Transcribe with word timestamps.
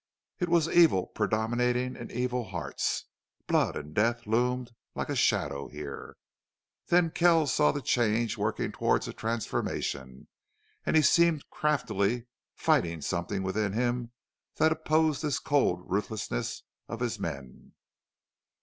It 0.39 0.49
was 0.49 0.67
evil 0.67 1.05
predominating 1.05 1.95
in 1.95 2.09
evil 2.09 2.45
hearts. 2.45 3.05
Blood 3.45 3.75
and 3.75 3.93
death 3.93 4.25
loomed 4.25 4.71
like 4.95 5.09
a 5.09 5.15
shadow 5.15 5.67
here. 5.67 6.17
The 6.87 6.99
keen 7.01 7.11
Kells 7.11 7.53
saw 7.53 7.71
the 7.71 7.83
change 7.83 8.35
working 8.35 8.71
toward 8.71 9.07
a 9.07 9.13
transformation 9.13 10.27
and 10.87 10.95
he 10.95 11.03
seemed 11.03 11.47
craftily 11.51 12.25
fighting 12.55 13.01
something 13.01 13.43
within 13.43 13.73
him 13.73 14.11
that 14.55 14.71
opposed 14.71 15.21
this 15.21 15.37
cold 15.37 15.83
ruthlessness 15.85 16.63
of 16.87 16.99
his 16.99 17.19
men. 17.19 17.73